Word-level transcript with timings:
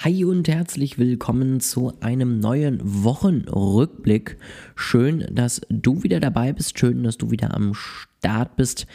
Hi 0.00 0.24
und 0.24 0.46
herzlich 0.46 0.96
willkommen 0.96 1.58
zu 1.58 1.92
einem 1.98 2.38
neuen 2.38 2.78
Wochenrückblick. 2.84 4.38
Schön, 4.76 5.26
dass 5.28 5.60
du 5.70 6.04
wieder 6.04 6.20
dabei 6.20 6.52
bist. 6.52 6.78
Schön, 6.78 7.02
dass 7.02 7.18
du 7.18 7.32
wieder 7.32 7.52
am 7.52 7.74
Start 7.74 8.54
bist. 8.54 8.86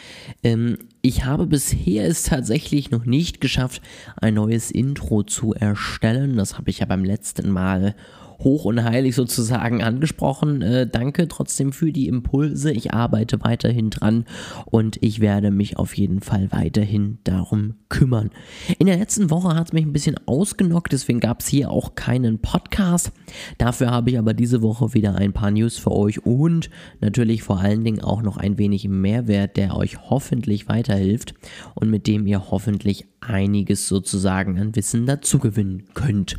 Ähm, 0.42 0.78
ich 1.02 1.26
habe 1.26 1.46
bisher 1.46 2.08
es 2.08 2.22
tatsächlich 2.22 2.90
noch 2.90 3.04
nicht 3.04 3.42
geschafft, 3.42 3.82
ein 4.16 4.32
neues 4.32 4.70
Intro 4.70 5.22
zu 5.24 5.52
erstellen. 5.52 6.38
Das 6.38 6.56
habe 6.56 6.70
ich 6.70 6.78
ja 6.78 6.86
beim 6.86 7.04
letzten 7.04 7.50
Mal 7.50 7.94
hoch 8.40 8.64
und 8.64 8.82
heilig 8.82 9.14
sozusagen 9.14 9.82
angesprochen. 9.82 10.62
Äh, 10.62 10.86
danke 10.86 11.28
trotzdem 11.28 11.72
für 11.72 11.92
die 11.92 12.08
Impulse. 12.08 12.72
Ich 12.72 12.92
arbeite 12.92 13.42
weiterhin 13.42 13.90
dran 13.90 14.24
und 14.66 14.98
ich 15.02 15.20
werde 15.20 15.50
mich 15.50 15.78
auf 15.78 15.96
jeden 15.96 16.20
Fall 16.20 16.50
weiterhin 16.50 17.18
darum 17.24 17.74
kümmern. 17.88 18.30
In 18.78 18.86
der 18.86 18.96
letzten 18.96 19.30
Woche 19.30 19.54
hat 19.54 19.68
es 19.68 19.72
mich 19.72 19.84
ein 19.84 19.92
bisschen 19.92 20.16
ausgenockt, 20.26 20.92
deswegen 20.92 21.20
gab 21.20 21.40
es 21.40 21.46
hier 21.48 21.70
auch 21.70 21.94
keinen 21.94 22.38
Podcast. 22.40 23.12
Dafür 23.58 23.90
habe 23.90 24.10
ich 24.10 24.18
aber 24.18 24.34
diese 24.34 24.62
Woche 24.62 24.94
wieder 24.94 25.14
ein 25.16 25.32
paar 25.32 25.50
News 25.50 25.78
für 25.78 25.92
euch 25.92 26.24
und 26.24 26.70
natürlich 27.00 27.42
vor 27.42 27.60
allen 27.60 27.84
Dingen 27.84 28.00
auch 28.00 28.22
noch 28.22 28.36
ein 28.36 28.58
wenig 28.58 28.88
Mehrwert, 28.88 29.56
der 29.56 29.76
euch 29.76 30.10
hoffentlich 30.10 30.68
weiterhilft 30.68 31.34
und 31.74 31.90
mit 31.90 32.06
dem 32.06 32.26
ihr 32.26 32.50
hoffentlich 32.50 33.06
einiges 33.26 33.88
sozusagen 33.88 34.58
an 34.58 34.74
Wissen 34.76 35.06
dazugewinnen 35.06 35.84
könnt. 35.94 36.36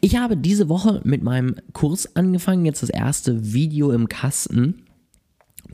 Ich 0.00 0.16
habe 0.16 0.36
diese 0.36 0.68
Woche 0.68 1.00
mit 1.04 1.22
meinem 1.22 1.56
Kurs 1.72 2.16
angefangen, 2.16 2.64
jetzt 2.64 2.82
das 2.82 2.90
erste 2.90 3.52
Video 3.52 3.90
im 3.92 4.08
Kasten. 4.08 4.82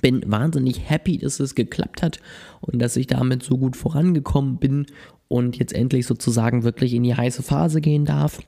Bin 0.00 0.22
wahnsinnig 0.26 0.88
happy, 0.88 1.18
dass 1.18 1.38
es 1.38 1.54
geklappt 1.54 2.02
hat 2.02 2.20
und 2.60 2.80
dass 2.80 2.96
ich 2.96 3.06
damit 3.06 3.42
so 3.42 3.56
gut 3.56 3.76
vorangekommen 3.76 4.58
bin 4.58 4.86
und 5.28 5.56
jetzt 5.58 5.72
endlich 5.72 6.06
sozusagen 6.06 6.64
wirklich 6.64 6.92
in 6.92 7.04
die 7.04 7.14
heiße 7.14 7.42
Phase 7.42 7.80
gehen 7.80 8.04
darf. 8.04 8.40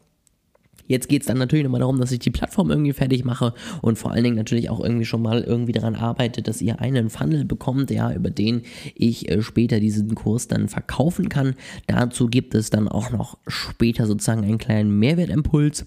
Jetzt 0.87 1.09
geht 1.09 1.23
es 1.23 1.29
dann 1.29 1.39
natürlich 1.39 1.65
nochmal 1.65 1.81
darum, 1.81 1.99
dass 1.99 2.13
ich 2.13 2.19
die 2.19 2.31
Plattform 2.31 2.71
irgendwie 2.71 2.93
fertig 2.93 3.25
mache 3.25 3.55
und 3.81 3.99
vor 3.99 4.13
allen 4.13 4.25
Dingen 4.25 4.37
natürlich 4.37 4.69
auch 4.71 4.81
irgendwie 4.81 5.05
schon 5.05 5.23
mal 5.23 5.43
irgendwie 5.43 5.73
daran 5.73 5.95
arbeite, 5.95 6.43
dass 6.43 6.61
ihr 6.61 6.81
einen 6.81 7.11
Funnel 7.11 7.45
bekommt, 7.45 7.91
ja, 7.91 8.13
über 8.13 8.31
den 8.31 8.63
ich 8.95 9.31
äh, 9.31 9.43
später 9.43 9.81
diesen 9.81 10.15
Kurs 10.15 10.49
dann 10.49 10.69
verkaufen 10.69 11.29
kann. 11.29 11.55
Dazu 11.87 12.29
gibt 12.29 12.55
es 12.55 12.71
dann 12.71 12.89
auch 12.89 13.11
noch 13.11 13.39
später 13.47 14.07
sozusagen 14.07 14.45
einen 14.45 14.59
kleinen 14.59 14.99
Mehrwertimpuls. 14.99 15.87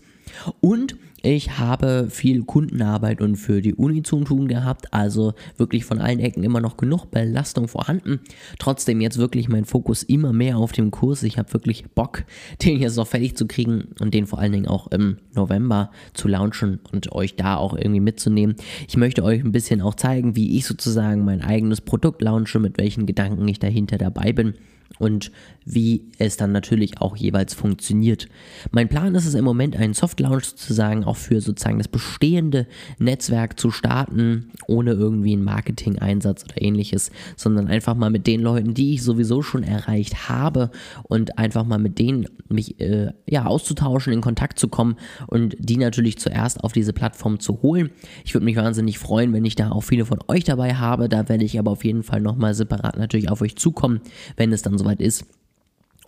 Und 0.59 0.95
ich 1.29 1.57
habe 1.59 2.07
viel 2.09 2.43
Kundenarbeit 2.43 3.19
und 3.19 3.35
für 3.35 3.61
die 3.61 3.75
Uni 3.75 4.01
zu 4.01 4.23
tun 4.23 4.47
gehabt, 4.47 4.93
also 4.93 5.33
wirklich 5.57 5.83
von 5.83 5.99
allen 5.99 6.21
Ecken 6.21 6.41
immer 6.41 6.61
noch 6.61 6.77
genug 6.77 7.11
Belastung 7.11 7.67
vorhanden. 7.67 8.21
Trotzdem 8.59 9.01
jetzt 9.01 9.17
wirklich 9.17 9.49
mein 9.49 9.65
Fokus 9.65 10.03
immer 10.03 10.31
mehr 10.31 10.57
auf 10.57 10.71
dem 10.71 10.89
Kurs. 10.89 11.23
Ich 11.23 11.37
habe 11.37 11.51
wirklich 11.51 11.83
Bock, 11.93 12.23
den 12.63 12.79
jetzt 12.79 12.95
noch 12.95 13.07
fertig 13.07 13.35
zu 13.35 13.45
kriegen 13.45 13.89
und 13.99 14.13
den 14.13 14.25
vor 14.25 14.39
allen 14.39 14.53
Dingen 14.53 14.67
auch 14.67 14.87
im 14.87 15.17
November 15.35 15.91
zu 16.13 16.29
launchen 16.29 16.79
und 16.93 17.11
euch 17.11 17.35
da 17.35 17.57
auch 17.57 17.75
irgendwie 17.75 17.99
mitzunehmen. 17.99 18.55
Ich 18.87 18.95
möchte 18.95 19.21
euch 19.21 19.43
ein 19.43 19.51
bisschen 19.51 19.81
auch 19.81 19.95
zeigen, 19.95 20.37
wie 20.37 20.57
ich 20.57 20.65
sozusagen 20.65 21.25
mein 21.25 21.41
eigenes 21.41 21.81
Produkt 21.81 22.21
launche, 22.21 22.59
mit 22.59 22.77
welchen 22.77 23.05
Gedanken 23.05 23.45
ich 23.49 23.59
dahinter 23.59 23.97
dabei 23.97 24.31
bin 24.31 24.53
und 24.99 25.31
wie 25.65 26.05
es 26.17 26.37
dann 26.37 26.51
natürlich 26.51 27.01
auch 27.01 27.15
jeweils 27.15 27.53
funktioniert. 27.53 28.27
Mein 28.71 28.89
Plan 28.89 29.15
ist 29.15 29.25
es 29.25 29.33
im 29.33 29.45
Moment, 29.45 29.75
einen 29.75 29.93
Soft 29.93 30.19
Launch 30.19 30.45
sozusagen 30.45 31.03
auch 31.03 31.16
für 31.17 31.41
sozusagen 31.41 31.77
das 31.77 31.87
bestehende 31.87 32.67
Netzwerk 32.99 33.59
zu 33.59 33.71
starten, 33.71 34.51
ohne 34.67 34.91
irgendwie 34.91 35.33
einen 35.33 35.43
Marketing-Einsatz 35.43 36.43
oder 36.43 36.61
ähnliches, 36.61 37.11
sondern 37.35 37.67
einfach 37.67 37.95
mal 37.95 38.09
mit 38.09 38.27
den 38.27 38.41
Leuten, 38.41 38.73
die 38.73 38.93
ich 38.93 39.03
sowieso 39.03 39.41
schon 39.41 39.63
erreicht 39.63 40.29
habe 40.29 40.71
und 41.03 41.37
einfach 41.37 41.65
mal 41.65 41.79
mit 41.79 41.99
denen 41.99 42.27
mich 42.49 42.79
äh, 42.79 43.11
ja 43.27 43.45
auszutauschen, 43.45 44.13
in 44.13 44.21
Kontakt 44.21 44.59
zu 44.59 44.67
kommen 44.67 44.95
und 45.27 45.55
die 45.59 45.77
natürlich 45.77 46.17
zuerst 46.17 46.63
auf 46.63 46.73
diese 46.73 46.93
Plattform 46.93 47.39
zu 47.39 47.61
holen. 47.61 47.89
Ich 48.23 48.33
würde 48.33 48.45
mich 48.45 48.55
wahnsinnig 48.55 48.99
freuen, 48.99 49.33
wenn 49.33 49.45
ich 49.45 49.55
da 49.55 49.71
auch 49.71 49.81
viele 49.81 50.05
von 50.05 50.19
euch 50.27 50.43
dabei 50.43 50.75
habe. 50.75 51.09
Da 51.09 51.27
werde 51.29 51.43
ich 51.43 51.59
aber 51.59 51.71
auf 51.71 51.83
jeden 51.83 52.03
Fall 52.03 52.21
nochmal 52.21 52.53
separat 52.53 52.97
natürlich 52.97 53.29
auf 53.29 53.41
euch 53.41 53.55
zukommen, 53.55 54.01
wenn 54.35 54.51
es 54.51 54.61
dann 54.61 54.77
soweit 54.77 55.01
ist. 55.01 55.25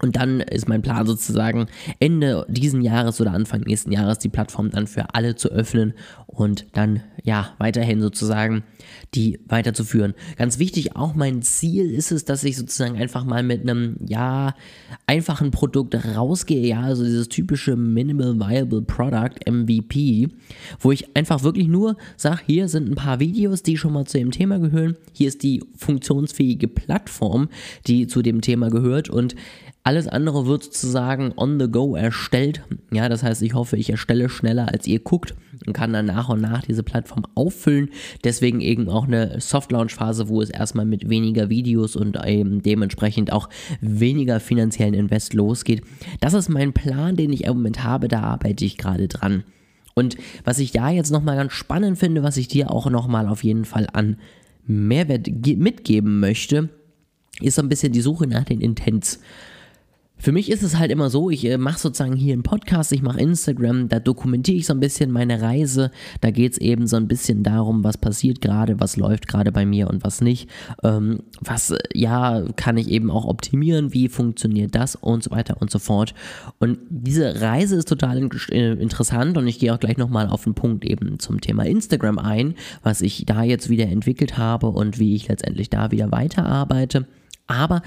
Und 0.01 0.15
dann 0.15 0.39
ist 0.39 0.67
mein 0.67 0.81
Plan 0.81 1.05
sozusagen 1.05 1.67
Ende 1.99 2.45
diesen 2.49 2.81
Jahres 2.81 3.19
oder 3.19 3.31
Anfang 3.31 3.61
nächsten 3.61 3.91
Jahres 3.91 4.19
die 4.19 4.29
Plattform 4.29 4.69
dann 4.69 4.87
für 4.87 5.13
alle 5.13 5.35
zu 5.35 5.49
öffnen 5.49 5.93
und 6.27 6.67
dann 6.73 7.01
ja 7.23 7.53
weiterhin 7.57 8.01
sozusagen 8.01 8.63
die 9.13 9.39
weiterzuführen. 9.47 10.13
Ganz 10.37 10.59
wichtig, 10.59 10.95
auch 10.95 11.15
mein 11.15 11.41
Ziel 11.41 11.91
ist 11.91 12.11
es, 12.11 12.23
dass 12.25 12.43
ich 12.43 12.55
sozusagen 12.57 12.97
einfach 12.97 13.25
mal 13.25 13.43
mit 13.43 13.61
einem 13.61 13.97
ja 14.05 14.53
einfachen 15.05 15.51
Produkt 15.51 15.95
rausgehe, 16.15 16.65
ja, 16.65 16.81
also 16.81 17.03
dieses 17.03 17.29
typische 17.29 17.75
Minimal 17.75 18.39
Viable 18.39 18.83
Product 18.83 19.49
MVP, 19.49 20.29
wo 20.79 20.91
ich 20.91 21.15
einfach 21.15 21.43
wirklich 21.43 21.67
nur 21.67 21.97
sage, 22.15 22.41
hier 22.45 22.67
sind 22.67 22.89
ein 22.89 22.95
paar 22.95 23.19
Videos, 23.19 23.63
die 23.63 23.77
schon 23.77 23.93
mal 23.93 24.05
zu 24.05 24.17
dem 24.17 24.31
Thema 24.31 24.59
gehören. 24.59 24.95
Hier 25.13 25.27
ist 25.27 25.43
die 25.43 25.63
funktionsfähige 25.75 26.67
Plattform, 26.67 27.49
die 27.87 28.07
zu 28.07 28.21
dem 28.21 28.41
Thema 28.41 28.69
gehört 28.69 29.09
und 29.09 29.35
alles 29.89 30.07
andere 30.07 30.45
wird 30.45 30.65
sozusagen 30.65 31.33
on 31.35 31.59
the 31.59 31.67
go 31.67 31.95
erstellt. 31.95 32.61
Ja, 32.91 33.09
das 33.09 33.23
heißt, 33.23 33.41
ich 33.41 33.55
hoffe, 33.55 33.75
ich 33.75 33.89
erstelle 33.89 34.29
schneller 34.29 34.71
als 34.71 34.85
ihr 34.85 34.99
guckt 34.99 35.33
und 35.65 35.73
kann 35.73 35.91
dann 35.91 36.05
nach 36.05 36.29
und 36.29 36.41
nach 36.41 36.61
diese 36.61 36.83
Plattform 36.83 37.25
auffüllen. 37.33 37.89
Deswegen 38.23 38.61
eben 38.61 38.87
auch 38.87 39.07
eine 39.07 39.41
Soft 39.41 39.71
Launch 39.71 39.95
Phase, 39.95 40.29
wo 40.29 40.43
es 40.43 40.51
erstmal 40.51 40.85
mit 40.85 41.09
weniger 41.09 41.49
Videos 41.49 41.95
und 41.95 42.23
eben 42.23 42.61
dementsprechend 42.61 43.31
auch 43.33 43.49
weniger 43.81 44.39
finanziellen 44.39 44.93
Invest 44.93 45.33
losgeht. 45.33 45.81
Das 46.21 46.35
ist 46.35 46.49
mein 46.49 46.71
Plan, 46.71 47.15
den 47.15 47.33
ich 47.33 47.45
im 47.45 47.57
Moment 47.57 47.83
habe. 47.83 48.07
Da 48.09 48.21
arbeite 48.21 48.65
ich 48.65 48.77
gerade 48.77 49.07
dran. 49.07 49.43
Und 49.95 50.17
was 50.43 50.59
ich 50.59 50.71
da 50.71 50.91
jetzt 50.91 51.09
nochmal 51.09 51.35
ganz 51.35 51.53
spannend 51.53 51.97
finde, 51.97 52.21
was 52.21 52.37
ich 52.37 52.47
dir 52.47 52.69
auch 52.69 52.91
nochmal 52.91 53.27
auf 53.27 53.43
jeden 53.43 53.65
Fall 53.65 53.87
an 53.91 54.17
Mehrwert 54.67 55.29
mitgeben 55.57 56.19
möchte, 56.19 56.69
ist 57.41 57.55
so 57.55 57.63
ein 57.63 57.69
bisschen 57.69 57.91
die 57.91 58.01
Suche 58.01 58.27
nach 58.27 58.43
den 58.43 58.61
Intents. 58.61 59.19
Für 60.21 60.33
mich 60.33 60.51
ist 60.51 60.63
es 60.63 60.77
halt 60.77 60.91
immer 60.91 61.09
so, 61.09 61.29
ich 61.29 61.45
äh, 61.45 61.57
mache 61.57 61.79
sozusagen 61.79 62.15
hier 62.15 62.33
einen 62.33 62.43
Podcast, 62.43 62.91
ich 62.91 63.01
mache 63.01 63.21
Instagram, 63.21 63.87
da 63.87 64.01
dokumentiere 64.01 64.57
ich 64.57 64.65
so 64.65 64.73
ein 64.73 64.81
bisschen 64.81 65.11
meine 65.11 65.41
Reise. 65.41 65.91
Da 66.19 66.29
geht 66.29 66.51
es 66.51 66.57
eben 66.57 66.87
so 66.87 66.97
ein 66.97 67.07
bisschen 67.07 67.41
darum, 67.41 67.85
was 67.85 67.97
passiert 67.97 68.41
gerade, 68.41 68.81
was 68.81 68.97
läuft 68.97 69.29
gerade 69.29 69.53
bei 69.53 69.65
mir 69.65 69.89
und 69.89 70.03
was 70.03 70.19
nicht. 70.19 70.49
Ähm, 70.83 71.23
was, 71.39 71.71
äh, 71.71 71.79
ja, 71.93 72.43
kann 72.57 72.77
ich 72.77 72.89
eben 72.89 73.09
auch 73.11 73.25
optimieren, 73.25 73.93
wie 73.93 74.09
funktioniert 74.09 74.75
das 74.75 74.95
und 74.95 75.23
so 75.23 75.31
weiter 75.31 75.61
und 75.61 75.71
so 75.71 75.79
fort. 75.79 76.13
Und 76.59 76.79
diese 76.89 77.39
Reise 77.39 77.77
ist 77.77 77.87
total 77.87 78.17
in, 78.17 78.29
äh, 78.51 78.73
interessant 78.73 79.37
und 79.37 79.47
ich 79.47 79.57
gehe 79.57 79.73
auch 79.73 79.79
gleich 79.79 79.97
nochmal 79.97 80.27
auf 80.27 80.43
den 80.43 80.53
Punkt 80.53 80.83
eben 80.83 81.19
zum 81.19 81.39
Thema 81.39 81.65
Instagram 81.65 82.19
ein, 82.19 82.55
was 82.83 83.01
ich 83.01 83.25
da 83.25 83.43
jetzt 83.43 83.69
wieder 83.69 83.85
entwickelt 83.85 84.37
habe 84.37 84.67
und 84.67 84.99
wie 84.99 85.15
ich 85.15 85.29
letztendlich 85.29 85.69
da 85.69 85.91
wieder 85.91 86.11
weiterarbeite. 86.11 87.07
Aber 87.47 87.81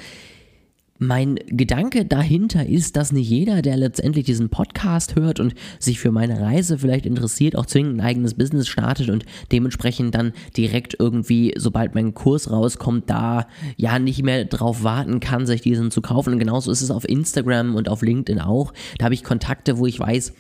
mein 1.03 1.37
Gedanke 1.47 2.05
dahinter 2.05 2.65
ist, 2.67 2.97
dass 2.97 3.13
nicht 3.13 3.29
jeder, 3.29 3.61
der 3.61 3.77
letztendlich 3.77 4.25
diesen 4.25 4.49
Podcast 4.49 5.17
hört 5.17 5.41
und 5.41 5.55
sich 5.79 5.99
für 5.99 6.13
meine 6.13 6.41
Reise 6.41 6.79
vielleicht 6.79 7.07
interessiert, 7.07 7.57
auch 7.57 7.67
zwingend 7.67 7.97
ein 7.97 8.07
eigenes 8.07 8.35
Business 8.35 8.69
startet 8.69 9.11
und 9.11 9.25
dementsprechend 9.51 10.15
dann 10.15 10.33
direkt 10.57 10.97
irgendwie, 10.99 11.55
sobald 11.57 11.95
mein 11.95 12.15
Kurs 12.15 12.51
rauskommt, 12.51 13.11
da 13.11 13.49
ja 13.77 13.99
nicht 13.99 14.23
mehr 14.23 14.45
drauf 14.45 14.85
warten 14.85 15.21
kann, 15.21 15.47
sich 15.47 15.61
diesen 15.61 15.91
zu 15.91 16.01
kaufen. 16.01 16.35
Und 16.35 16.39
genauso 16.39 16.71
ist 16.71 16.83
es 16.83 16.91
auf 16.91 17.09
Instagram 17.09 17.75
und 17.75 17.89
auf 17.89 18.03
LinkedIn 18.03 18.41
auch. 18.41 18.73
Da 18.99 19.07
habe 19.07 19.15
ich 19.15 19.25
Kontakte, 19.25 19.79
wo 19.79 19.87
ich 19.87 19.99
weiß, 19.99 20.33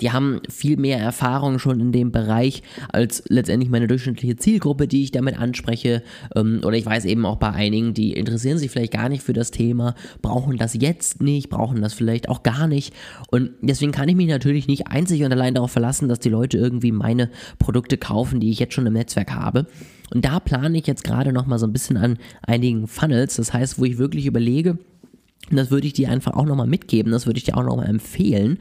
die 0.00 0.12
haben 0.12 0.40
viel 0.48 0.76
mehr 0.76 0.98
Erfahrung 0.98 1.58
schon 1.58 1.80
in 1.80 1.92
dem 1.92 2.12
Bereich 2.12 2.62
als 2.92 3.22
letztendlich 3.28 3.70
meine 3.70 3.86
durchschnittliche 3.86 4.36
Zielgruppe, 4.36 4.88
die 4.88 5.02
ich 5.02 5.10
damit 5.10 5.38
anspreche. 5.38 6.02
Ähm, 6.34 6.60
oder 6.64 6.76
ich 6.76 6.86
weiß 6.86 7.04
eben 7.04 7.26
auch 7.26 7.36
bei 7.36 7.50
einigen, 7.50 7.94
die 7.94 8.12
interessieren 8.12 8.58
sich 8.58 8.70
vielleicht 8.70 8.92
gar 8.92 9.08
nicht 9.08 9.22
für 9.22 9.32
das 9.32 9.50
Thema, 9.50 9.94
brauchen 10.22 10.56
das 10.56 10.74
jetzt 10.74 11.22
nicht, 11.22 11.50
brauchen 11.50 11.82
das 11.82 11.92
vielleicht 11.92 12.28
auch 12.28 12.42
gar 12.42 12.66
nicht. 12.66 12.94
Und 13.30 13.50
deswegen 13.60 13.92
kann 13.92 14.08
ich 14.08 14.16
mich 14.16 14.28
natürlich 14.28 14.68
nicht 14.68 14.86
einzig 14.88 15.22
und 15.22 15.32
allein 15.32 15.54
darauf 15.54 15.72
verlassen, 15.72 16.08
dass 16.08 16.20
die 16.20 16.28
Leute 16.28 16.58
irgendwie 16.58 16.92
meine 16.92 17.30
Produkte 17.58 17.96
kaufen, 17.96 18.40
die 18.40 18.50
ich 18.50 18.58
jetzt 18.58 18.74
schon 18.74 18.86
im 18.86 18.94
Netzwerk 18.94 19.32
habe. 19.32 19.66
Und 20.12 20.24
da 20.24 20.40
plane 20.40 20.76
ich 20.76 20.86
jetzt 20.86 21.04
gerade 21.04 21.32
noch 21.32 21.46
mal 21.46 21.58
so 21.58 21.66
ein 21.66 21.72
bisschen 21.72 21.96
an 21.96 22.18
einigen 22.42 22.86
Funnels. 22.86 23.36
Das 23.36 23.52
heißt, 23.52 23.78
wo 23.78 23.84
ich 23.84 23.98
wirklich 23.98 24.26
überlege, 24.26 24.78
und 25.50 25.56
das 25.56 25.70
würde 25.70 25.86
ich 25.86 25.92
dir 25.92 26.10
einfach 26.10 26.34
auch 26.34 26.44
nochmal 26.44 26.66
mitgeben, 26.66 27.12
das 27.12 27.26
würde 27.26 27.38
ich 27.38 27.44
dir 27.44 27.56
auch 27.56 27.64
nochmal 27.64 27.88
empfehlen, 27.88 28.58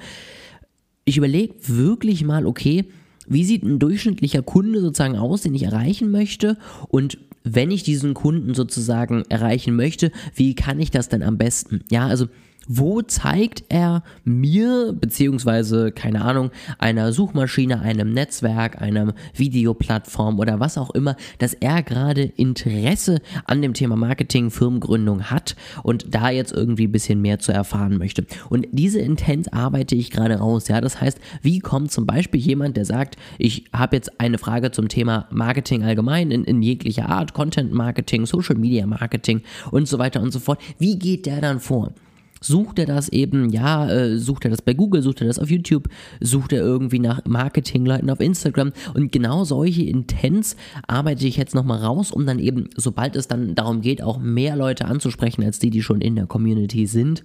ich 1.05 1.17
überlege 1.17 1.55
wirklich 1.67 2.23
mal, 2.23 2.45
okay, 2.45 2.85
wie 3.27 3.43
sieht 3.43 3.63
ein 3.63 3.79
durchschnittlicher 3.79 4.41
Kunde 4.41 4.81
sozusagen 4.81 5.17
aus, 5.17 5.41
den 5.41 5.55
ich 5.55 5.63
erreichen 5.63 6.11
möchte 6.11 6.57
und 6.87 7.17
wenn 7.43 7.71
ich 7.71 7.83
diesen 7.83 8.13
Kunden 8.13 8.53
sozusagen 8.53 9.23
erreichen 9.29 9.75
möchte, 9.75 10.11
wie 10.35 10.55
kann 10.55 10.79
ich 10.79 10.91
das 10.91 11.09
denn 11.09 11.23
am 11.23 11.37
besten? 11.37 11.83
Ja, 11.89 12.07
also 12.07 12.27
wo 12.69 13.01
zeigt 13.01 13.63
er 13.69 14.03
mir, 14.23 14.93
beziehungsweise, 14.93 15.91
keine 15.91 16.23
Ahnung, 16.23 16.51
einer 16.77 17.11
Suchmaschine, 17.11 17.81
einem 17.81 18.13
Netzwerk, 18.13 18.79
einer 18.79 19.15
Videoplattform 19.33 20.37
oder 20.39 20.59
was 20.59 20.77
auch 20.77 20.91
immer, 20.91 21.15
dass 21.39 21.55
er 21.55 21.81
gerade 21.81 22.21
Interesse 22.21 23.21
an 23.45 23.63
dem 23.63 23.73
Thema 23.73 23.95
Marketing, 23.95 24.51
Firmengründung 24.51 25.31
hat 25.31 25.55
und 25.81 26.13
da 26.13 26.29
jetzt 26.29 26.51
irgendwie 26.51 26.85
ein 26.85 26.91
bisschen 26.91 27.21
mehr 27.21 27.39
zu 27.39 27.51
erfahren 27.51 27.97
möchte. 27.97 28.27
Und 28.49 28.67
diese 28.71 28.99
Intent 28.99 29.51
arbeite 29.51 29.95
ich 29.95 30.11
gerade 30.11 30.35
raus. 30.35 30.67
Ja, 30.67 30.79
das 30.79 31.01
heißt, 31.01 31.19
wie 31.41 31.59
kommt 31.59 31.91
zum 31.91 32.05
Beispiel 32.05 32.39
jemand, 32.39 32.77
der 32.77 32.85
sagt, 32.85 33.15
ich 33.39 33.65
habe 33.73 33.95
jetzt 33.95 34.21
eine 34.21 34.37
Frage 34.37 34.69
zum 34.69 34.89
Thema 34.89 35.27
Marketing 35.31 35.83
allgemein 35.83 36.29
in, 36.29 36.43
in 36.43 36.61
jeglicher 36.61 37.09
Art, 37.09 37.33
Content 37.33 37.73
Marketing, 37.73 38.27
Social 38.27 38.57
Media 38.57 38.85
Marketing 38.85 39.41
und 39.71 39.87
so 39.87 39.97
weiter 39.97 40.21
und 40.21 40.31
so 40.31 40.39
fort. 40.39 40.61
Wie 40.77 40.99
geht 40.99 41.25
der 41.25 41.41
dann 41.41 41.59
vor? 41.59 41.93
Sucht 42.41 42.79
er 42.79 42.85
das 42.85 43.09
eben, 43.09 43.49
ja, 43.49 43.89
äh, 43.89 44.17
sucht 44.17 44.45
er 44.45 44.51
das 44.51 44.61
bei 44.61 44.73
Google, 44.73 45.01
sucht 45.01 45.21
er 45.21 45.27
das 45.27 45.39
auf 45.39 45.49
YouTube, 45.49 45.89
sucht 46.21 46.53
er 46.53 46.61
irgendwie 46.61 46.99
nach 46.99 47.25
Marketingleuten 47.25 48.09
auf 48.09 48.19
Instagram. 48.19 48.71
Und 48.93 49.11
genau 49.11 49.43
solche 49.43 49.83
Intents 49.83 50.55
arbeite 50.87 51.27
ich 51.27 51.37
jetzt 51.37 51.55
nochmal 51.55 51.79
raus, 51.79 52.11
um 52.11 52.25
dann 52.25 52.39
eben, 52.39 52.69
sobald 52.75 53.15
es 53.15 53.27
dann 53.27 53.55
darum 53.55 53.81
geht, 53.81 54.01
auch 54.01 54.19
mehr 54.19 54.55
Leute 54.55 54.85
anzusprechen 54.85 55.43
als 55.43 55.59
die, 55.59 55.69
die 55.69 55.83
schon 55.83 56.01
in 56.01 56.15
der 56.15 56.27
Community 56.27 56.85
sind, 56.85 57.23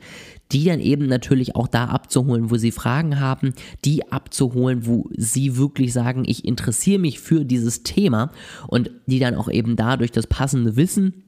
die 0.52 0.64
dann 0.64 0.80
eben 0.80 1.06
natürlich 1.06 1.56
auch 1.56 1.68
da 1.68 1.86
abzuholen, 1.86 2.50
wo 2.50 2.56
sie 2.56 2.72
Fragen 2.72 3.20
haben, 3.20 3.54
die 3.84 4.10
abzuholen, 4.10 4.86
wo 4.86 5.08
sie 5.16 5.56
wirklich 5.56 5.92
sagen, 5.92 6.24
ich 6.26 6.44
interessiere 6.44 6.98
mich 6.98 7.20
für 7.20 7.44
dieses 7.44 7.82
Thema 7.82 8.30
und 8.68 8.90
die 9.06 9.18
dann 9.18 9.34
auch 9.34 9.48
eben 9.48 9.76
dadurch 9.76 10.12
das 10.12 10.26
passende 10.26 10.76
Wissen 10.76 11.23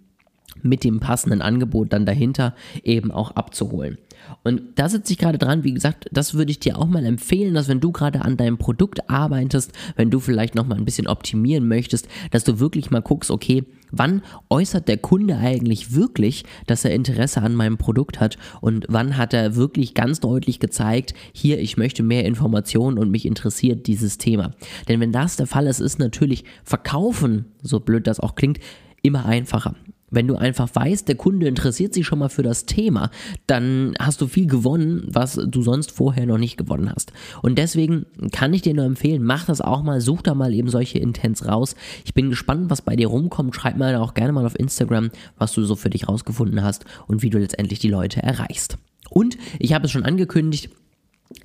mit 0.63 0.85
dem 0.85 1.01
passenden 1.01 1.43
Angebot 1.43 1.93
dann 1.93 2.07
dahinter 2.07 2.55
eben 2.83 3.11
auch 3.11 3.33
abzuholen. 3.33 3.99
Und 4.43 4.63
da 4.77 4.89
sitze 4.89 5.13
ich 5.13 5.19
gerade 5.19 5.39
dran, 5.39 5.65
wie 5.65 5.75
gesagt, 5.75 6.07
das 6.13 6.35
würde 6.35 6.51
ich 6.51 6.61
dir 6.61 6.79
auch 6.79 6.87
mal 6.87 7.05
empfehlen, 7.05 7.55
dass 7.55 7.69
wenn 7.69 7.81
du 7.81 7.93
gerade 7.93 8.23
an 8.23 8.37
deinem 8.37 8.59
Produkt 8.59 9.09
arbeitest, 9.11 9.73
wenn 9.97 10.11
du 10.11 10.21
vielleicht 10.21 10.55
noch 10.55 10.67
mal 10.67 10.77
ein 10.77 10.85
bisschen 10.85 11.07
optimieren 11.07 11.69
möchtest, 11.69 12.09
dass 12.31 12.45
du 12.45 12.59
wirklich 12.59 12.91
mal 12.91 13.03
guckst, 13.03 13.31
okay, 13.31 13.65
wann 13.91 14.23
äußert 14.51 14.89
der 14.89 14.99
Kunde 14.99 15.37
eigentlich 15.37 15.95
wirklich, 15.95 16.45
dass 16.67 16.85
er 16.85 16.93
Interesse 16.93 17.43
an 17.43 17.55
meinem 17.55 17.79
Produkt 17.79 18.21
hat 18.21 18.37
und 18.61 18.85
wann 18.89 19.17
hat 19.17 19.33
er 19.33 19.57
wirklich 19.57 19.95
ganz 19.95 20.21
deutlich 20.21 20.61
gezeigt, 20.61 21.15
hier, 21.33 21.61
ich 21.61 21.77
möchte 21.77 22.03
mehr 22.03 22.25
Informationen 22.25 22.99
und 22.99 23.11
mich 23.11 23.27
interessiert 23.27 23.87
dieses 23.87 24.19
Thema. 24.19 24.53
Denn 24.89 25.01
wenn 25.01 25.13
das 25.13 25.37
der 25.37 25.47
Fall 25.47 25.67
ist, 25.67 25.81
ist 25.81 25.99
natürlich 25.99 26.45
Verkaufen, 26.65 27.47
so 27.63 27.81
blöd 27.81 28.07
das 28.07 28.21
auch 28.21 28.35
klingt, 28.35 28.59
immer 29.03 29.27
einfacher. 29.27 29.77
Wenn 30.11 30.29
du 30.29 30.37
einfach 30.37 30.69
weißt, 30.73 31.09
der 31.09 31.17
Kunde 31.17 31.49
interessiert 31.49 31.93
sich 31.93 32.07
schon 32.07 32.21
mal 32.21 32.29
für 32.29 32.43
das 32.43 32.65
Thema, 32.67 33.11
dann 33.47 33.95
hast 33.99 34.21
du 34.21 34.29
viel 34.29 34.47
gewonnen, 34.47 35.05
was 35.09 35.35
du 35.35 35.63
sonst 35.63 35.91
vorher 35.91 36.27
noch 36.27 36.39
nicht 36.39 36.57
gewonnen 36.57 36.91
hast. 36.95 37.13
Und 37.43 37.59
deswegen 37.59 38.07
kann 38.31 38.55
ich 38.55 38.63
dir 38.63 38.75
nur 38.75 38.85
empfehlen, 38.85 39.25
mach 39.25 39.47
das 39.47 39.61
auch 39.61 39.83
mal, 39.83 40.01
such 40.01 40.23
da 40.23 40.35
mal 40.35 40.55
eben 40.55 40.69
solche 40.69 40.99
Intents 40.99 41.47
raus. 41.47 41.75
Ich 42.05 42.15
bin 42.15 42.31
gespannt, 42.31 42.71
was 42.71 42.83
bei 42.83 42.95
dir 42.95 43.09
rumkommt. 43.09 43.55
Schreib 43.55 43.77
mir 43.77 44.01
auch 44.01 44.15
gerne 44.15 44.33
mal 44.33 44.47
auf 44.47 44.59
Instagram, 44.59 45.11
was 45.39 45.53
du 45.53 45.65
so 45.65 45.75
für 45.75 45.91
dich 45.91 46.09
rausgefunden 46.09 46.63
hast 46.63 46.85
und 47.09 47.23
wie 47.23 47.31
du 47.31 47.39
letztendlich 47.39 47.81
die 47.81 47.89
Leute 47.89 48.23
erreichst. 48.23 48.79
Und 49.11 49.37
ich 49.59 49.73
habe 49.73 49.87
es 49.87 49.91
schon 49.91 50.05
angekündigt, 50.05 50.71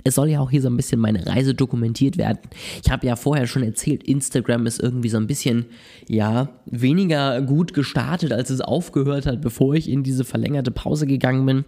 es 0.03 0.15
soll 0.15 0.29
ja 0.29 0.39
auch 0.39 0.51
hier 0.51 0.61
so 0.61 0.69
ein 0.69 0.77
bisschen 0.77 0.99
meine 0.99 1.25
Reise 1.25 1.53
dokumentiert 1.53 2.17
werden. 2.17 2.39
Ich 2.83 2.91
habe 2.91 3.07
ja 3.07 3.15
vorher 3.15 3.47
schon 3.47 3.63
erzählt, 3.63 4.03
Instagram 4.03 4.65
ist 4.65 4.79
irgendwie 4.81 5.09
so 5.09 5.17
ein 5.17 5.27
bisschen, 5.27 5.65
ja, 6.07 6.49
weniger 6.65 7.41
gut 7.41 7.73
gestartet, 7.73 8.31
als 8.31 8.49
es 8.49 8.61
aufgehört 8.61 9.25
hat, 9.25 9.41
bevor 9.41 9.75
ich 9.75 9.89
in 9.89 10.03
diese 10.03 10.23
verlängerte 10.23 10.71
Pause 10.71 11.07
gegangen 11.07 11.45
bin. 11.45 11.65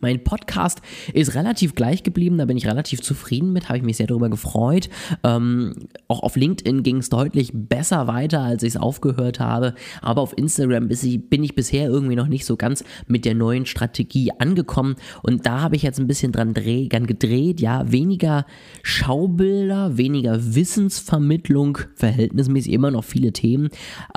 Mein 0.00 0.24
Podcast 0.24 0.80
ist 1.12 1.34
relativ 1.34 1.74
gleich 1.74 2.02
geblieben, 2.02 2.38
da 2.38 2.44
bin 2.44 2.56
ich 2.56 2.66
relativ 2.66 3.00
zufrieden 3.00 3.52
mit, 3.52 3.68
habe 3.68 3.78
ich 3.78 3.84
mich 3.84 3.96
sehr 3.96 4.06
darüber 4.06 4.28
gefreut. 4.28 4.88
Ähm, 5.24 5.74
auch 6.08 6.22
auf 6.22 6.36
LinkedIn 6.36 6.82
ging 6.82 6.98
es 6.98 7.08
deutlich 7.08 7.50
besser 7.52 8.06
weiter, 8.06 8.40
als 8.40 8.62
ich 8.62 8.70
es 8.70 8.76
aufgehört 8.76 9.40
habe. 9.40 9.74
Aber 10.02 10.22
auf 10.22 10.36
Instagram 10.36 10.88
bin 10.88 11.44
ich 11.44 11.54
bisher 11.54 11.88
irgendwie 11.88 12.16
noch 12.16 12.28
nicht 12.28 12.44
so 12.44 12.56
ganz 12.56 12.84
mit 13.06 13.24
der 13.24 13.34
neuen 13.34 13.66
Strategie 13.66 14.32
angekommen. 14.38 14.96
Und 15.22 15.46
da 15.46 15.60
habe 15.60 15.76
ich 15.76 15.82
jetzt 15.82 15.98
ein 15.98 16.06
bisschen 16.06 16.32
dran, 16.32 16.54
dreh, 16.54 16.88
dran 16.88 17.06
gedreht. 17.06 17.60
Ja, 17.60 17.90
weniger 17.90 18.46
Schaubilder, 18.82 19.96
weniger 19.96 20.54
Wissensvermittlung, 20.54 21.78
verhältnismäßig 21.94 22.72
immer 22.72 22.90
noch 22.90 23.04
viele 23.04 23.32
Themen, 23.32 23.68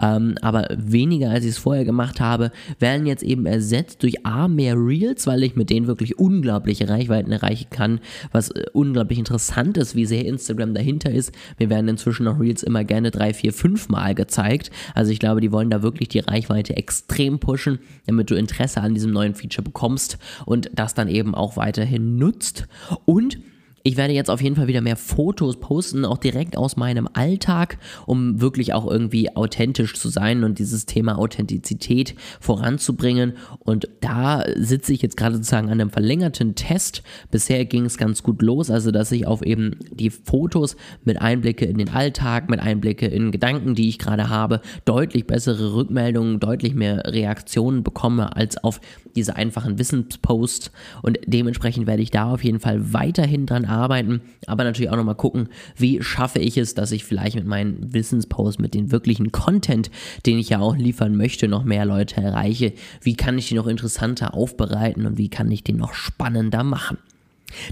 ähm, 0.02 0.36
aber 0.42 0.68
weniger 0.78 1.30
als 1.30 1.46
ich 1.46 1.52
es 1.52 1.58
vorher 1.58 1.86
gemacht 1.86 2.20
habe, 2.20 2.52
werden 2.80 3.06
jetzt 3.06 3.24
eben 3.24 3.46
ersetzt 3.46 4.04
durch 4.04 4.26
A, 4.26 4.48
mehr 4.48 4.76
Reels, 4.76 5.28
weil 5.28 5.44
ich 5.44 5.56
mit 5.64 5.70
denen 5.70 5.88
wirklich 5.88 6.20
unglaubliche 6.20 6.90
Reichweiten 6.90 7.32
erreichen 7.32 7.70
kann, 7.70 8.02
was 8.34 8.52
äh, 8.52 8.66
unglaublich 8.74 9.18
interessant 9.18 9.78
ist, 9.78 9.96
wie 9.96 10.06
sehr 10.06 10.26
Instagram 10.26 10.74
dahinter 10.74 11.10
ist. 11.10 11.32
Wir 11.58 11.70
werden 11.70 11.88
inzwischen 11.88 12.26
noch 12.26 12.38
Reels 12.38 12.64
immer 12.64 12.84
gerne 12.84 13.12
drei, 13.12 13.34
vier, 13.34 13.54
fünf 13.54 13.88
Mal 13.88 14.14
gezeigt. 14.14 14.72
Also 14.94 15.14
ich 15.14 15.20
glaube, 15.20 15.40
die 15.40 15.54
wollen 15.54 15.70
da 15.70 15.82
wirklich 15.82 16.10
die 16.10 16.20
Reichweite 16.20 16.76
extrem 16.76 17.40
pushen, 17.40 17.80
damit 18.08 18.30
du 18.30 18.36
Interesse 18.36 18.82
an 18.82 18.94
diesem 18.94 19.12
neuen 19.12 19.36
Feature 19.36 19.64
bekommst 19.64 20.18
und 20.46 20.70
das 20.74 20.96
dann 20.96 21.08
eben 21.08 21.34
auch 21.34 21.56
weiterhin 21.56 22.18
nutzt. 22.18 22.68
Und 23.06 23.38
ich 23.86 23.98
werde 23.98 24.14
jetzt 24.14 24.30
auf 24.30 24.42
jeden 24.42 24.56
Fall 24.56 24.68
wieder 24.68 24.80
mehr 24.80 24.96
Fotos 24.96 25.60
posten, 25.60 26.06
auch 26.06 26.18
direkt 26.18 26.56
aus 26.56 26.78
meinem 26.78 27.10
Alltag, 27.12 27.78
um 28.06 28.40
wirklich 28.40 28.74
auch 28.74 28.90
irgendwie 28.90 29.36
authentisch 29.36 29.96
zu 29.96 30.08
sein 30.08 30.46
und 30.46 30.58
dieses 30.58 30.86
Thema 30.86 31.20
Authentizität 31.20 32.16
voranzubringen. 32.40 33.34
Und 33.60 33.90
da 34.00 34.46
sitze 34.56 34.94
ich 34.94 35.02
jetzt 35.02 35.18
gerade 35.18 35.36
sozusagen 35.36 35.68
an 35.68 35.82
einem 35.82 35.90
verlängerten 35.90 36.56
Test. 36.56 37.04
Bisher 37.30 37.66
ging 37.66 37.86
es 37.86 37.98
ganz 37.98 38.24
gut 38.24 38.42
los, 38.42 38.72
also 38.72 38.90
dass 38.90 39.12
ich 39.12 39.28
auf 39.28 39.42
eben 39.42 39.76
die 39.92 40.12
Fotos 40.12 40.78
mit 41.04 41.22
Einblicke 41.22 41.66
in 41.66 41.78
den 41.78 41.90
Alltag, 41.90 42.50
mit 42.50 42.62
Einblicke 42.62 43.08
in 43.08 43.32
Gedanken, 43.32 43.76
die 43.76 43.90
ich 43.90 44.00
gerade 44.00 44.30
habe, 44.30 44.62
deutlich 44.86 45.28
bessere 45.28 45.74
Rückmeldungen, 45.74 46.40
deutlich 46.40 46.74
mehr 46.74 47.04
Reaktionen 47.08 47.84
bekomme 47.84 48.34
als 48.34 48.64
auf 48.64 48.80
diese 49.18 49.36
einfachen 49.36 49.78
Wissensposts. 49.78 50.72
Und 51.02 51.20
dementsprechend 51.26 51.86
werde 51.86 52.02
ich 52.02 52.12
da 52.12 52.32
auf 52.32 52.46
jeden 52.46 52.62
Fall 52.62 52.94
weiterhin 52.94 53.46
dran 53.46 53.66
arbeiten, 53.66 53.73
aber 53.76 54.64
natürlich 54.64 54.90
auch 54.90 54.98
nochmal 54.98 55.16
gucken, 55.16 55.50
wie 55.76 56.02
schaffe 56.02 56.40
ich 56.40 56.58
es, 56.58 56.74
dass 56.76 56.92
ich 56.92 57.06
vielleicht 57.06 57.36
mit 57.36 57.46
meinen 57.46 57.94
Wissensposts, 57.94 58.60
mit 58.60 58.74
den 58.74 58.92
wirklichen 58.92 59.32
Content, 59.32 59.90
den 60.26 60.40
ich 60.40 60.50
ja 60.50 60.60
auch 60.60 60.76
liefern 60.76 61.16
möchte, 61.16 61.48
noch 61.48 61.64
mehr 61.64 61.86
Leute 61.86 62.22
erreiche. 62.22 62.74
Wie 63.02 63.16
kann 63.16 63.38
ich 63.38 63.50
die 63.50 63.56
noch 63.56 63.68
interessanter 63.68 64.34
aufbereiten 64.34 65.06
und 65.06 65.18
wie 65.18 65.30
kann 65.30 65.52
ich 65.52 65.64
den 65.64 65.78
noch 65.78 65.94
spannender 65.94 66.64
machen? 66.64 66.98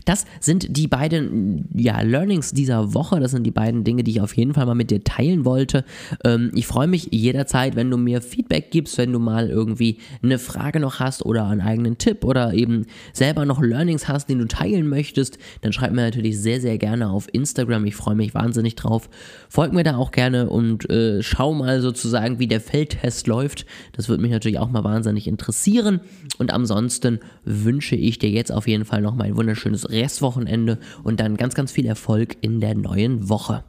Das 0.06 0.26
sind 0.40 0.78
die 0.78 0.88
beiden 0.88 1.70
ja, 1.74 2.02
Learnings 2.02 2.52
dieser 2.52 2.94
Woche. 2.94 3.20
Das 3.20 3.32
sind 3.32 3.44
die 3.44 3.52
beiden 3.52 3.84
Dinge, 3.84 4.04
die 4.04 4.12
ich 4.12 4.22
auf 4.22 4.36
jeden 4.36 4.54
Fall 4.54 4.66
mal 4.66 4.76
mit 4.76 4.92
dir 4.92 5.04
teilen 5.04 5.46
wollte. 5.46 5.86
Ähm, 6.24 6.52
ich 6.54 6.68
freue 6.68 6.88
mich 6.88 7.10
jederzeit, 7.12 7.76
wenn 7.76 7.90
du 7.90 7.98
mir 7.98 8.22
Feedback 8.22 8.72
gibst, 8.72 8.98
wenn 8.98 9.12
du 9.12 9.20
mal 9.20 9.50
irgendwie 9.50 9.98
eine 10.22 10.40
Frage 10.40 10.80
noch 10.80 11.00
hast 11.00 11.26
oder 11.26 11.48
einen 11.48 11.62
eigenen 11.62 11.98
Tipp 11.98 12.24
oder 12.24 12.54
eben 12.54 12.86
selber 13.14 13.46
noch 13.46 13.62
Learnings 13.62 14.08
hast, 14.08 14.30
den 14.30 14.40
du 14.40 14.48
teilen 14.48 14.88
möchtest. 14.88 15.38
Dann 15.62 15.74
schreib 15.74 15.92
mir 15.92 16.02
natürlich 16.02 16.40
sehr, 16.40 16.62
sehr 16.62 16.78
gerne 16.78 17.10
auf 17.10 17.28
Instagram. 17.32 17.86
Ich 17.86 17.96
freue 17.96 18.16
mich 18.16 18.34
wahnsinnig 18.34 18.76
drauf. 18.76 19.10
Folg 19.50 19.74
mir 19.74 19.84
da 19.84 19.98
auch 19.98 20.12
gerne 20.12 20.50
und 20.50 20.90
äh, 20.90 21.22
schau 21.24 21.54
mal 21.54 21.82
sozusagen, 21.82 22.40
wie 22.40 22.48
der 22.48 22.62
Feldtest 22.62 23.28
läuft. 23.28 23.66
Das 23.94 24.10
würde 24.10 24.22
mich 24.22 24.32
natürlich 24.32 24.60
auch 24.60 24.70
mal 24.70 24.84
wahnsinnig 24.84 25.28
interessieren. 25.28 26.02
Und 26.38 26.52
ansonsten 26.54 27.20
wünsche 27.46 27.96
ich 27.96 28.20
dir 28.20 28.30
jetzt 28.30 28.52
auf 28.52 28.68
jeden 28.68 28.86
Fall 28.86 29.02
noch 29.02 29.16
mal 29.16 29.26
ein 29.26 29.38
wunderschönes 29.38 29.71
schönes 29.72 29.90
Restwochenende 29.90 30.80
und 31.04 31.20
dann 31.20 31.38
ganz, 31.38 31.56
ganz 31.56 31.72
viel 31.72 31.86
Erfolg 31.86 32.38
in 32.42 32.60
der 32.60 32.76
neuen 32.76 33.30
Woche. 33.30 33.64